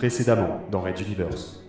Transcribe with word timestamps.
précédemment 0.00 0.62
dans 0.70 0.80
Red 0.80 0.98
Universe. 0.98 1.62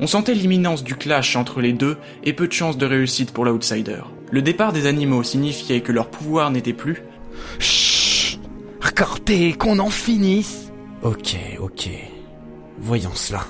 On 0.00 0.06
sentait 0.06 0.34
l'imminence 0.34 0.84
du 0.84 0.96
clash 0.96 1.34
entre 1.34 1.62
les 1.62 1.72
deux 1.72 1.96
et 2.22 2.34
peu 2.34 2.46
de 2.46 2.52
chances 2.52 2.76
de 2.76 2.84
réussite 2.84 3.32
pour 3.32 3.46
l'outsider. 3.46 4.02
Le 4.30 4.42
départ 4.42 4.74
des 4.74 4.84
animaux 4.84 5.22
signifiait 5.22 5.80
que 5.80 5.90
leur 5.90 6.10
pouvoir 6.10 6.50
n'était 6.50 6.74
plus. 6.74 7.02
Chut 7.58 8.38
Regardez, 8.82 9.54
qu'on 9.54 9.78
en 9.78 9.88
finisse 9.88 10.70
Ok, 11.02 11.38
ok. 11.58 11.88
Voyons 12.80 13.14
cela. 13.14 13.40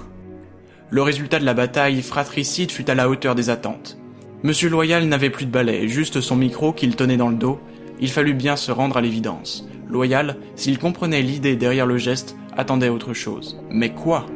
Le 0.91 1.03
résultat 1.03 1.41
de 1.41 1.45
la 1.45 1.55
bataille 1.55 2.01
fratricide 2.01 2.71
fut 2.71 2.89
à 2.89 2.95
la 2.95 3.09
hauteur 3.09 3.35
des 3.35 3.51
attentes. 3.51 3.99
Monsieur 4.45 4.69
Loyal 4.69 5.07
n'avait 5.07 5.29
plus 5.29 5.47
de 5.47 5.51
balai, 5.51 5.89
juste 5.89 6.21
son 6.21 6.37
micro 6.37 6.73
qu'il 6.73 6.95
tenait 6.95 7.17
dans 7.17 7.31
le 7.31 7.37
dos. 7.37 7.59
Il 7.99 8.13
fallut 8.13 8.35
bien 8.35 8.55
se 8.55 8.71
rendre 8.71 8.97
à 8.97 9.01
l'évidence. 9.01 9.67
Loyal, 9.91 10.37
s'il 10.55 10.79
comprenait 10.79 11.23
l'idée 11.23 11.57
derrière 11.57 11.87
le 11.87 11.99
geste, 11.99 12.37
attendait 12.59 12.91
autre 12.91 13.15
chose. 13.15 13.59
Mais 13.71 13.95
quoi? 13.95 14.27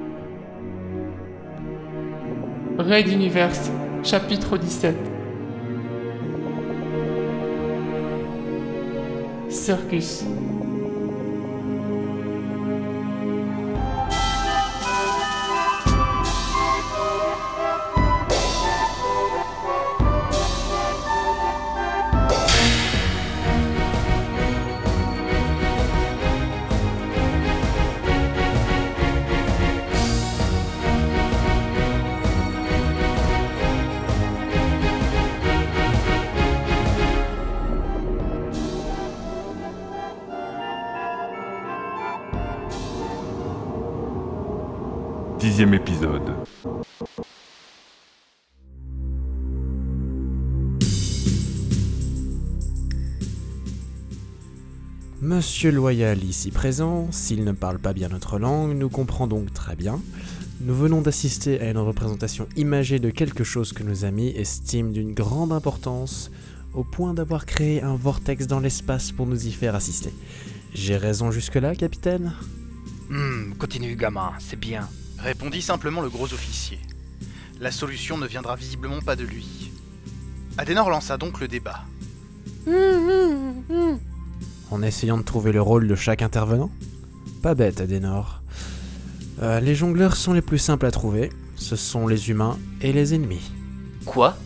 Raid 2.79 3.09
Universe, 3.09 3.71
chapitre 4.03 4.57
17. 4.57 4.97
Circus. 9.51 10.25
Dixième 45.43 45.75
épisode. 45.75 46.23
Monsieur 55.21 55.73
Loyal 55.73 56.23
ici 56.23 56.53
présent, 56.53 57.11
s'il 57.11 57.43
ne 57.43 57.51
parle 57.51 57.81
pas 57.81 57.93
bien 57.93 58.11
notre 58.11 58.39
langue, 58.39 58.77
nous 58.77 58.89
comprend 58.89 59.27
donc 59.27 59.53
très 59.53 59.75
bien. 59.75 60.01
Nous 60.61 60.77
venons 60.77 61.03
d'assister 61.03 61.61
à 61.61 61.71
une 61.71 61.79
représentation 61.79 62.47
imagée 62.55 63.01
de 63.01 63.11
quelque 63.11 63.43
chose 63.43 63.73
que 63.73 63.83
nos 63.83 64.05
amis 64.05 64.29
estiment 64.29 64.93
d'une 64.93 65.13
grande 65.13 65.51
importance, 65.51 66.31
au 66.73 66.85
point 66.85 67.15
d'avoir 67.15 67.47
créé 67.47 67.83
un 67.83 67.97
vortex 67.97 68.47
dans 68.47 68.61
l'espace 68.61 69.11
pour 69.11 69.27
nous 69.27 69.45
y 69.49 69.51
faire 69.51 69.75
assister. 69.75 70.15
J'ai 70.73 70.97
raison 70.97 71.33
jusque-là, 71.33 71.75
capitaine? 71.75 72.33
Hum, 73.11 73.57
continue, 73.59 73.97
gamin, 73.97 74.35
c'est 74.39 74.59
bien. 74.59 74.89
Répondit 75.23 75.63
simplement 75.63 76.01
le 76.01 76.11
gros 76.11 76.33
officier. 76.33 76.79
La 77.61 77.71
solution 77.71 78.19
ne 78.19 78.27
viendra 78.27 78.57
visiblement 78.57 79.01
pas 79.01 79.17
de 79.17 79.25
lui. 79.25 79.71
Adenor 80.59 80.91
lança 80.91 81.17
donc 81.17 81.41
le 81.41 81.49
débat. 81.49 81.85
En 84.71 84.83
essayant 84.83 85.19
de 85.19 85.23
trouver 85.23 85.53
le 85.53 85.63
rôle 85.63 85.87
de 85.87 85.95
chaque 85.95 86.23
intervenant? 86.23 86.71
Pas 87.41 87.55
bête, 87.55 87.81
Adenor. 87.81 88.43
Euh, 89.41 89.61
les 89.61 89.75
jongleurs 89.75 90.17
sont 90.17 90.33
les 90.33 90.43
plus 90.43 90.59
simples 90.59 90.87
à 90.87 90.91
trouver. 90.91 91.31
Ce 91.57 91.77
sont 91.77 92.07
les 92.07 92.31
humains 92.31 92.59
et 92.81 92.93
les 92.93 93.15
ennemis. 93.15 93.53
Quoi? 94.05 94.37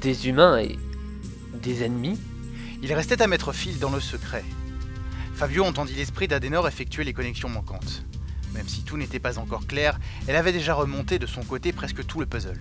Des 0.00 0.28
humains 0.28 0.58
et 0.58 0.78
des 1.62 1.82
ennemis? 1.82 2.18
Il 2.82 2.92
restait 2.92 3.22
à 3.22 3.26
mettre 3.26 3.52
fil 3.52 3.78
dans 3.78 3.90
le 3.90 4.00
secret. 4.00 4.44
Fabio 5.34 5.64
entendit 5.64 5.94
l'esprit 5.94 6.28
d'Adenor 6.28 6.68
effectuer 6.68 7.04
les 7.04 7.14
connexions 7.14 7.48
manquantes. 7.48 8.04
Même 8.54 8.68
si 8.68 8.82
tout 8.82 8.96
n'était 8.96 9.18
pas 9.18 9.38
encore 9.38 9.66
clair, 9.66 9.98
elle 10.26 10.36
avait 10.36 10.52
déjà 10.52 10.74
remonté 10.74 11.18
de 11.18 11.26
son 11.26 11.42
côté 11.42 11.72
presque 11.72 12.06
tout 12.06 12.20
le 12.20 12.26
puzzle. 12.26 12.58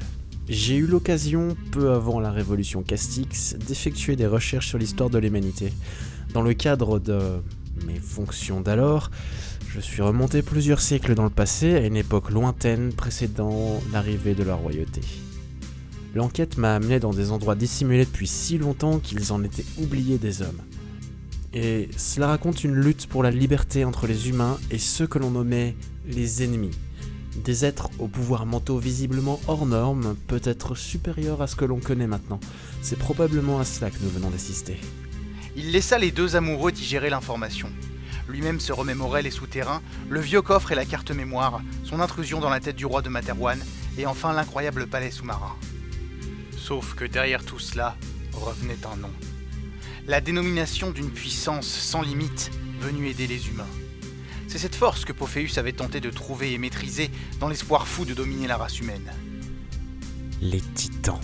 J'ai 0.50 0.76
eu 0.76 0.88
l'occasion, 0.88 1.56
peu 1.72 1.92
avant 1.92 2.20
la 2.20 2.32
révolution 2.32 2.82
Castix, 2.82 3.56
d'effectuer 3.68 4.16
des 4.16 4.28
recherches 4.28 4.68
sur 4.68 4.78
l'histoire 4.78 5.10
de 5.10 5.18
l'humanité. 5.18 5.72
Dans 6.34 6.42
le 6.42 6.54
cadre 6.54 7.00
de 7.00 7.42
mes 7.86 8.00
fonctions 8.00 8.60
d'alors, 8.60 9.10
je 9.70 9.80
suis 9.80 10.02
remonté 10.02 10.42
plusieurs 10.42 10.82
siècles 10.82 11.16
dans 11.16 11.24
le 11.24 11.30
passé, 11.30 11.76
à 11.76 11.86
une 11.86 11.96
époque 11.96 12.30
lointaine 12.30 12.92
précédant 12.92 13.82
l'arrivée 13.92 14.36
de 14.36 14.44
la 14.44 14.56
royauté. 14.56 15.02
L'enquête 16.14 16.58
m'a 16.58 16.76
amené 16.76 17.00
dans 17.00 17.14
des 17.14 17.32
endroits 17.32 17.56
dissimulés 17.56 18.06
depuis 18.06 18.28
si 18.28 18.58
longtemps 18.58 19.00
qu'ils 19.00 19.32
en 19.32 19.44
étaient 19.44 19.66
oubliés 19.80 20.18
des 20.18 20.42
hommes. 20.42 20.62
Et 21.54 21.90
cela 21.98 22.28
raconte 22.28 22.64
une 22.64 22.74
lutte 22.74 23.08
pour 23.08 23.22
la 23.22 23.30
liberté 23.30 23.86
entre 23.86 24.08
les 24.08 24.30
humains 24.30 24.58
et 24.72 24.80
ceux 24.80 25.06
que 25.06 25.20
l'on 25.20 25.32
nommait 25.32 25.76
les 26.08 26.44
ennemis. 26.44 26.72
Des 27.36 27.66
êtres 27.66 27.90
aux 28.00 28.08
pouvoirs 28.08 28.46
mentaux 28.46 28.78
visiblement 28.78 29.40
hors 29.48 29.66
normes, 29.66 30.16
peut-être 30.28 30.76
supérieurs 30.76 31.42
à 31.42 31.48
ce 31.48 31.56
que 31.56 31.66
l'on 31.66 31.80
connaît 31.80 32.08
maintenant. 32.08 32.40
C'est 32.82 32.98
probablement 32.98 33.60
à 33.60 33.66
cela 33.66 33.92
que 33.92 33.98
nous 34.02 34.10
venons 34.10 34.30
d'assister. 34.30 34.80
Il 35.56 35.72
laissa 35.72 36.00
les 36.00 36.12
deux 36.12 36.36
amoureux 36.36 36.72
digérer 36.72 37.10
l'information. 37.10 37.70
Lui-même 38.28 38.60
se 38.60 38.72
remémorait 38.72 39.22
les 39.22 39.32
souterrains, 39.32 39.82
le 40.10 40.20
vieux 40.20 40.42
coffre 40.42 40.72
et 40.72 40.76
la 40.76 40.86
carte 40.86 41.12
mémoire, 41.12 41.62
son 41.84 42.00
intrusion 42.00 42.40
dans 42.40 42.50
la 42.50 42.60
tête 42.60 42.76
du 42.76 42.86
roi 42.86 43.02
de 43.02 43.10
Materwan, 43.10 43.60
et 43.98 44.06
enfin 44.06 44.34
l'incroyable 44.34 44.88
palais 44.88 45.12
sous-marin. 45.12 45.56
Sauf 46.58 46.96
que 46.96 47.06
derrière 47.06 47.44
tout 47.44 47.60
cela 47.60 47.96
revenait 48.32 48.78
un 48.92 48.96
nom. 48.96 49.12
La 50.06 50.20
dénomination 50.20 50.92
d'une 50.92 51.12
puissance 51.12 51.66
sans 51.66 52.02
limite 52.02 52.52
venue 52.82 53.08
aider 53.08 53.26
les 53.26 53.48
humains. 53.48 53.70
C'est 54.50 54.58
cette 54.58 54.76
force 54.76 55.06
que 55.06 55.14
Pophéus 55.14 55.58
avait 55.58 55.72
tenté 55.72 56.02
de 56.02 56.10
trouver 56.10 56.52
et 56.52 56.58
maîtriser 56.58 57.10
dans 57.40 57.48
l'espoir 57.48 57.88
fou 57.88 58.04
de 58.04 58.14
dominer 58.14 58.48
la 58.48 58.58
race 58.58 58.82
humaine. 58.82 59.10
Les 60.42 60.60
titans. 60.60 61.22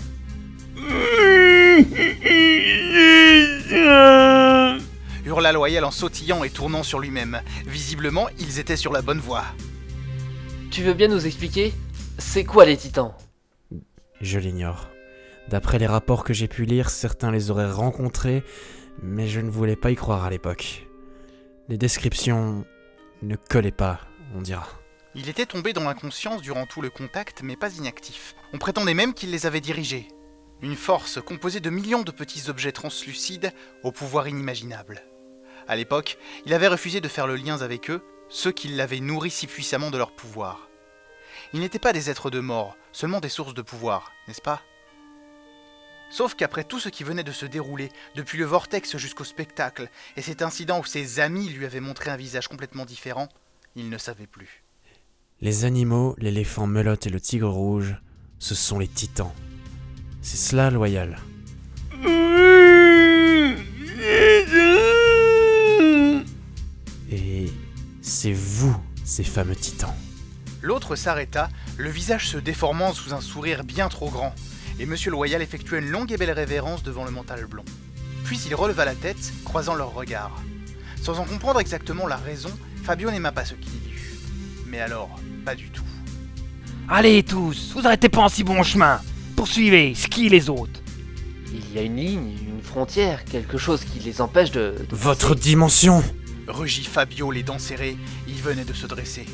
Hurla 5.26 5.52
Loyal 5.52 5.84
en 5.84 5.90
sautillant 5.90 6.42
et 6.42 6.50
tournant 6.50 6.82
sur 6.82 7.00
lui-même. 7.00 7.42
Visiblement, 7.66 8.28
ils 8.38 8.58
étaient 8.58 8.76
sur 8.76 8.94
la 8.94 9.02
bonne 9.02 9.20
voie. 9.20 9.44
Tu 10.70 10.82
veux 10.82 10.94
bien 10.94 11.08
nous 11.08 11.26
expliquer? 11.26 11.74
C'est 12.16 12.44
quoi 12.44 12.64
les 12.64 12.78
titans? 12.78 13.12
Je 14.22 14.38
l'ignore. 14.38 14.88
D'après 15.50 15.80
les 15.80 15.88
rapports 15.88 16.22
que 16.22 16.32
j'ai 16.32 16.46
pu 16.46 16.64
lire, 16.64 16.90
certains 16.90 17.32
les 17.32 17.50
auraient 17.50 17.70
rencontrés, 17.70 18.44
mais 19.02 19.26
je 19.26 19.40
ne 19.40 19.50
voulais 19.50 19.74
pas 19.74 19.90
y 19.90 19.96
croire 19.96 20.24
à 20.24 20.30
l'époque. 20.30 20.86
Les 21.68 21.76
descriptions 21.76 22.64
ne 23.22 23.34
collaient 23.34 23.72
pas, 23.72 23.98
on 24.36 24.42
dira. 24.42 24.68
Il 25.16 25.28
était 25.28 25.46
tombé 25.46 25.72
dans 25.72 25.82
l'inconscience 25.82 26.40
durant 26.40 26.66
tout 26.66 26.80
le 26.80 26.88
contact, 26.88 27.42
mais 27.42 27.56
pas 27.56 27.74
inactif. 27.74 28.36
On 28.52 28.58
prétendait 28.58 28.94
même 28.94 29.12
qu'il 29.12 29.32
les 29.32 29.44
avait 29.44 29.60
dirigés. 29.60 30.06
Une 30.62 30.76
force 30.76 31.20
composée 31.20 31.58
de 31.58 31.70
millions 31.70 32.02
de 32.02 32.12
petits 32.12 32.48
objets 32.48 32.70
translucides 32.70 33.52
au 33.82 33.90
pouvoir 33.90 34.28
inimaginable. 34.28 35.02
À 35.66 35.74
l'époque, 35.74 36.16
il 36.46 36.54
avait 36.54 36.68
refusé 36.68 37.00
de 37.00 37.08
faire 37.08 37.26
le 37.26 37.34
lien 37.34 37.60
avec 37.60 37.90
eux, 37.90 38.04
ceux 38.28 38.52
qui 38.52 38.68
l'avaient 38.68 39.00
nourri 39.00 39.30
si 39.30 39.48
puissamment 39.48 39.90
de 39.90 39.98
leur 39.98 40.12
pouvoir. 40.12 40.68
Ils 41.52 41.60
n'étaient 41.60 41.80
pas 41.80 41.92
des 41.92 42.08
êtres 42.08 42.30
de 42.30 42.38
mort, 42.38 42.76
seulement 42.92 43.18
des 43.18 43.28
sources 43.28 43.54
de 43.54 43.62
pouvoir, 43.62 44.12
n'est-ce 44.28 44.42
pas? 44.42 44.62
Sauf 46.10 46.34
qu'après 46.34 46.64
tout 46.64 46.80
ce 46.80 46.88
qui 46.88 47.04
venait 47.04 47.22
de 47.22 47.30
se 47.32 47.46
dérouler, 47.46 47.90
depuis 48.16 48.36
le 48.36 48.44
vortex 48.44 48.96
jusqu'au 48.96 49.24
spectacle, 49.24 49.88
et 50.16 50.22
cet 50.22 50.42
incident 50.42 50.80
où 50.80 50.84
ses 50.84 51.20
amis 51.20 51.48
lui 51.48 51.64
avaient 51.64 51.80
montré 51.80 52.10
un 52.10 52.16
visage 52.16 52.48
complètement 52.48 52.84
différent, 52.84 53.28
il 53.76 53.88
ne 53.88 53.96
savait 53.96 54.26
plus. 54.26 54.64
Les 55.40 55.64
animaux, 55.64 56.16
l'éléphant 56.18 56.66
melotte 56.66 57.06
et 57.06 57.10
le 57.10 57.20
tigre 57.20 57.48
rouge, 57.48 57.96
ce 58.40 58.54
sont 58.54 58.78
les 58.78 58.88
titans. 58.88 59.32
C'est 60.20 60.36
cela, 60.36 60.70
loyal. 60.70 61.18
Et 67.10 67.46
c'est 68.02 68.32
vous, 68.32 68.76
ces 69.04 69.24
fameux 69.24 69.56
titans. 69.56 69.94
L'autre 70.60 70.96
s'arrêta, 70.96 71.48
le 71.78 71.88
visage 71.88 72.28
se 72.28 72.36
déformant 72.36 72.92
sous 72.92 73.14
un 73.14 73.20
sourire 73.20 73.64
bien 73.64 73.88
trop 73.88 74.10
grand, 74.10 74.34
et 74.80 74.86
Monsieur 74.86 75.10
Loyal 75.10 75.42
effectua 75.42 75.78
une 75.78 75.90
longue 75.90 76.10
et 76.10 76.16
belle 76.16 76.30
révérence 76.30 76.82
devant 76.82 77.04
le 77.04 77.10
mental 77.10 77.44
blond. 77.44 77.66
Puis 78.24 78.40
il 78.46 78.54
releva 78.54 78.86
la 78.86 78.94
tête, 78.94 79.32
croisant 79.44 79.74
leurs 79.74 79.92
regards. 79.92 80.40
Sans 81.02 81.18
en 81.18 81.24
comprendre 81.24 81.60
exactement 81.60 82.06
la 82.06 82.16
raison, 82.16 82.50
Fabio 82.82 83.10
n'aima 83.10 83.30
pas 83.30 83.44
ce 83.44 83.52
qu'il 83.54 83.74
y 83.74 83.90
eut. 83.90 84.18
Mais 84.66 84.80
alors, 84.80 85.10
pas 85.44 85.54
du 85.54 85.68
tout. 85.68 85.84
Allez 86.88 87.22
tous, 87.22 87.72
vous 87.74 87.86
arrêtez 87.86 88.08
pas 88.08 88.22
en 88.22 88.30
si 88.30 88.42
bon 88.42 88.62
chemin. 88.62 89.02
Poursuivez, 89.36 89.94
ski 89.94 90.30
les 90.30 90.48
autres. 90.48 90.80
Il 91.52 91.74
y 91.74 91.78
a 91.78 91.82
une 91.82 91.96
ligne, 91.96 92.38
une 92.48 92.62
frontière, 92.62 93.26
quelque 93.26 93.58
chose 93.58 93.84
qui 93.84 93.98
les 93.98 94.22
empêche 94.22 94.50
de... 94.50 94.74
de 94.88 94.96
Votre 94.96 95.34
dimension 95.34 96.02
Rugit 96.48 96.84
Fabio 96.84 97.30
les 97.30 97.42
dents 97.42 97.58
serrées, 97.58 97.98
il 98.26 98.36
venait 98.36 98.64
de 98.64 98.72
se 98.72 98.86
dresser. 98.86 99.26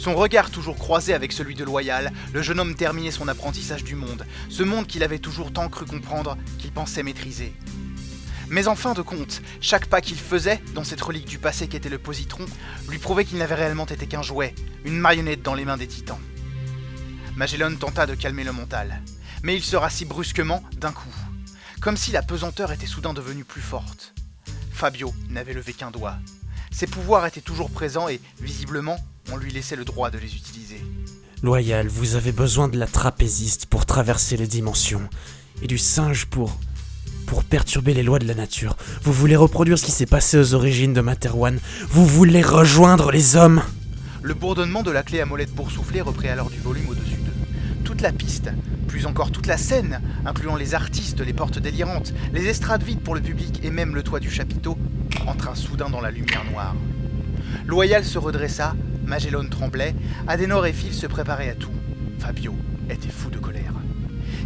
Son 0.00 0.14
regard 0.14 0.50
toujours 0.50 0.78
croisé 0.78 1.12
avec 1.12 1.30
celui 1.30 1.54
de 1.54 1.62
Loyal, 1.62 2.10
le 2.32 2.40
jeune 2.40 2.58
homme 2.58 2.74
terminait 2.74 3.10
son 3.10 3.28
apprentissage 3.28 3.84
du 3.84 3.96
monde, 3.96 4.24
ce 4.48 4.62
monde 4.62 4.86
qu'il 4.86 5.02
avait 5.02 5.18
toujours 5.18 5.52
tant 5.52 5.68
cru 5.68 5.84
comprendre 5.84 6.38
qu'il 6.58 6.72
pensait 6.72 7.02
maîtriser. 7.02 7.52
Mais 8.48 8.66
en 8.66 8.76
fin 8.76 8.94
de 8.94 9.02
compte, 9.02 9.42
chaque 9.60 9.88
pas 9.88 10.00
qu'il 10.00 10.18
faisait 10.18 10.62
dans 10.74 10.84
cette 10.84 11.02
relique 11.02 11.28
du 11.28 11.38
passé 11.38 11.68
qu'était 11.68 11.90
le 11.90 11.98
positron 11.98 12.46
lui 12.88 12.96
prouvait 12.96 13.26
qu'il 13.26 13.36
n'avait 13.36 13.56
réellement 13.56 13.84
été 13.84 14.06
qu'un 14.06 14.22
jouet, 14.22 14.54
une 14.86 14.98
marionnette 14.98 15.42
dans 15.42 15.54
les 15.54 15.66
mains 15.66 15.76
des 15.76 15.86
titans. 15.86 16.18
Magellan 17.36 17.74
tenta 17.74 18.06
de 18.06 18.14
calmer 18.14 18.44
le 18.44 18.52
mental, 18.52 19.02
mais 19.42 19.54
il 19.54 19.62
se 19.62 19.76
rassit 19.76 20.08
brusquement 20.08 20.64
d'un 20.78 20.92
coup, 20.92 21.14
comme 21.82 21.98
si 21.98 22.10
la 22.10 22.22
pesanteur 22.22 22.72
était 22.72 22.86
soudain 22.86 23.12
devenue 23.12 23.44
plus 23.44 23.60
forte. 23.60 24.14
Fabio 24.72 25.12
n'avait 25.28 25.52
levé 25.52 25.74
qu'un 25.74 25.90
doigt. 25.90 26.16
Ses 26.70 26.86
pouvoirs 26.86 27.26
étaient 27.26 27.42
toujours 27.42 27.68
présents 27.68 28.08
et, 28.08 28.18
visiblement, 28.40 28.96
on 29.32 29.36
lui 29.36 29.50
laissait 29.52 29.76
le 29.76 29.84
droit 29.84 30.10
de 30.10 30.18
les 30.18 30.34
utiliser. 30.34 30.80
Loyal, 31.42 31.88
vous 31.88 32.16
avez 32.16 32.32
besoin 32.32 32.68
de 32.68 32.78
la 32.78 32.86
trapéziste 32.86 33.66
pour 33.66 33.86
traverser 33.86 34.36
les 34.36 34.46
dimensions, 34.46 35.08
et 35.62 35.66
du 35.66 35.78
singe 35.78 36.26
pour... 36.26 36.58
pour 37.26 37.44
perturber 37.44 37.94
les 37.94 38.02
lois 38.02 38.18
de 38.18 38.26
la 38.26 38.34
nature. 38.34 38.76
Vous 39.02 39.12
voulez 39.12 39.36
reproduire 39.36 39.78
ce 39.78 39.84
qui 39.84 39.92
s'est 39.92 40.06
passé 40.06 40.38
aux 40.38 40.54
origines 40.54 40.92
de 40.92 41.00
Materwan. 41.00 41.58
Vous 41.88 42.06
voulez 42.06 42.42
rejoindre 42.42 43.10
les 43.10 43.36
hommes 43.36 43.62
Le 44.22 44.34
bourdonnement 44.34 44.82
de 44.82 44.90
la 44.90 45.02
clé 45.02 45.20
à 45.20 45.26
molette 45.26 45.54
boursouflée 45.54 46.00
reprit 46.00 46.28
alors 46.28 46.50
du 46.50 46.58
volume 46.58 46.88
au-dessus 46.88 47.16
d'eux. 47.16 47.84
Toute 47.84 48.02
la 48.02 48.12
piste, 48.12 48.50
plus 48.86 49.06
encore 49.06 49.30
toute 49.30 49.46
la 49.46 49.56
scène, 49.56 50.00
incluant 50.26 50.56
les 50.56 50.74
artistes, 50.74 51.20
les 51.20 51.32
portes 51.32 51.58
délirantes, 51.58 52.12
les 52.32 52.46
estrades 52.46 52.82
vides 52.82 53.00
pour 53.00 53.14
le 53.14 53.20
public 53.20 53.60
et 53.62 53.70
même 53.70 53.94
le 53.94 54.02
toit 54.02 54.20
du 54.20 54.30
chapiteau, 54.30 54.76
entra 55.26 55.54
soudain 55.54 55.88
dans 55.88 56.00
la 56.00 56.10
lumière 56.10 56.44
noire. 56.50 56.74
Loyal 57.66 58.04
se 58.04 58.18
redressa, 58.18 58.74
Magellan 59.04 59.44
tremblait, 59.48 59.94
Adenor 60.28 60.66
et 60.66 60.72
Phil 60.72 60.94
se 60.94 61.06
préparaient 61.06 61.50
à 61.50 61.54
tout. 61.54 61.72
Fabio 62.18 62.54
était 62.88 63.08
fou 63.08 63.30
de 63.30 63.38
colère. 63.38 63.72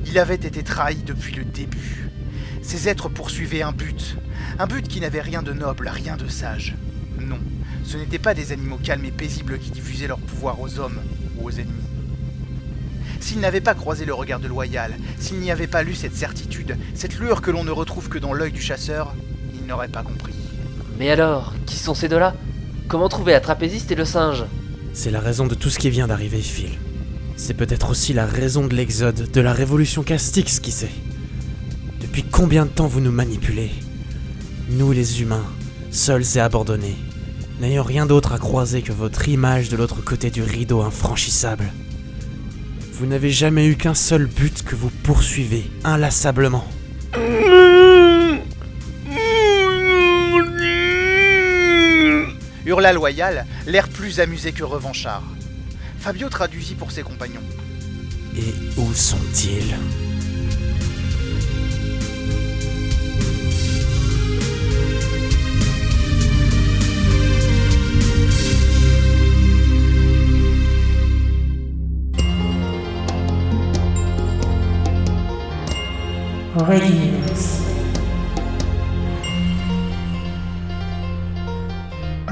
Il 0.06 0.19
avait 0.19 0.35
été 0.35 0.62
trahi 0.62 1.03
depuis 1.05 1.35
le 1.35 1.45
début. 1.45 2.09
Ces 2.62 2.89
êtres 2.89 3.09
poursuivaient 3.09 3.62
un 3.62 3.73
but, 3.73 4.17
un 4.59 4.67
but 4.67 4.87
qui 4.89 5.01
n'avait 5.01 5.21
rien 5.21 5.43
de 5.43 5.53
noble, 5.53 5.89
rien 5.89 6.17
de 6.17 6.29
sage. 6.29 6.75
Non, 7.19 7.39
ce 7.85 7.97
n'étaient 7.97 8.19
pas 8.19 8.35
des 8.35 8.53
animaux 8.53 8.79
calmes 8.83 9.05
et 9.05 9.11
paisibles 9.11 9.59
qui 9.59 9.71
diffusaient 9.71 10.09
leur 10.09 10.19
pouvoir 10.19 10.61
aux 10.61 10.79
hommes 10.79 11.01
ou 11.37 11.47
aux 11.47 11.51
ennemis. 11.51 11.73
S'il 13.21 13.41
n'avait 13.41 13.61
pas 13.61 13.75
croisé 13.75 14.05
le 14.05 14.15
regard 14.15 14.41
de 14.41 14.49
Loyal, 14.49 14.93
s'il 15.19 15.39
n'y 15.39 15.51
avait 15.51 15.67
pas 15.67 15.83
lu 15.83 15.95
cette 15.95 16.15
certitude, 16.15 16.77
cette 16.95 17.19
lueur 17.19 17.41
que 17.41 17.51
l'on 17.51 17.65
ne 17.65 17.71
retrouve 17.71 18.09
que 18.09 18.19
dans 18.19 18.33
l'œil 18.33 18.53
du 18.53 18.61
chasseur, 18.61 19.15
il 19.55 19.67
n'aurait 19.67 19.89
pas 19.89 20.03
compris. 20.03 20.35
Mais 20.99 21.11
alors, 21.11 21.55
qui 21.67 21.77
sont 21.77 21.95
ces 21.95 22.09
deux-là? 22.09 22.35
Comment 22.86 23.08
trouver 23.08 23.32
la 23.32 23.40
trapéziste 23.40 23.90
et 23.92 23.94
le 23.94 24.04
singe? 24.04 24.44
C'est 24.92 25.10
la 25.10 25.20
raison 25.20 25.46
de 25.46 25.54
tout 25.54 25.70
ce 25.70 25.78
qui 25.78 25.90
vient 25.90 26.06
d'arriver, 26.06 26.40
Phil. 26.40 26.70
C'est 27.36 27.54
peut-être 27.54 27.90
aussi 27.90 28.12
la 28.12 28.26
raison 28.26 28.66
de 28.66 28.75
l'exode, 28.75 29.31
de 29.31 29.40
la 29.40 29.52
révolution 29.52 30.02
Castix, 30.02 30.60
qui 30.60 30.70
sait. 30.70 30.90
Depuis 32.00 32.22
combien 32.22 32.66
de 32.66 32.70
temps 32.70 32.86
vous 32.86 33.00
nous 33.00 33.10
manipulez? 33.10 33.70
Nous 34.69 34.92
les 34.92 35.22
humains, 35.22 35.46
seuls 35.90 36.25
et 36.36 36.40
abandonnés, 36.40 36.96
n'ayant 37.60 37.82
rien 37.82 38.04
d'autre 38.04 38.32
à 38.32 38.38
croiser 38.38 38.82
que 38.82 38.92
votre 38.92 39.28
image 39.28 39.70
de 39.70 39.76
l'autre 39.76 40.04
côté 40.04 40.31
du 40.31 40.42
rideau 40.42 40.82
infranchissable. 40.82 41.72
Vous 42.92 43.06
n'avez 43.06 43.31
jamais 43.31 43.66
eu 43.66 43.76
qu'un 43.76 43.94
seul 43.94 44.26
but 44.26 44.62
que 44.62 44.76
vous 44.76 44.90
poursuivez 45.02 45.70
inlassablement. 45.82 46.66
Hurla 52.75 52.93
Loyal, 52.93 53.47
l'air 53.69 53.88
plus 53.88 54.19
amusé 54.19 54.50
que 54.50 54.65
revanchard. 54.65 55.23
Fabio 56.00 56.29
traduisit 56.29 56.75
pour 56.75 56.91
ses 56.91 57.03
compagnons. 57.03 57.41
Et 58.37 58.53
où 58.76 58.93
sont-ils? 58.93 59.76